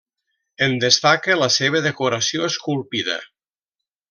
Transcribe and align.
En 0.67 0.71
destaca 0.85 1.37
la 1.41 1.49
seva 1.57 1.83
decoració 1.91 2.49
esculpida. 2.51 3.21